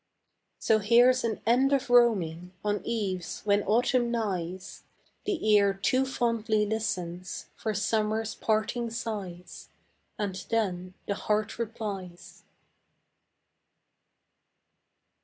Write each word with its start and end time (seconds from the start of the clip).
So 0.57 0.79
here's 0.79 1.23
an 1.23 1.41
end 1.45 1.71
of 1.71 1.91
roaming 1.91 2.53
On 2.65 2.81
eves 2.83 3.41
when 3.45 3.61
autumn 3.61 4.09
nighs: 4.09 4.81
The 5.25 5.47
ear 5.47 5.75
too 5.75 6.07
fondly 6.07 6.65
listens 6.65 7.49
For 7.55 7.75
summer's 7.75 8.33
parting 8.33 8.89
sighs, 8.89 9.69
And 10.17 10.43
then 10.49 10.95
the 11.05 11.13
heart 11.13 11.59
replies. 11.59 12.41